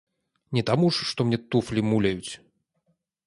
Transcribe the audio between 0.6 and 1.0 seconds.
таму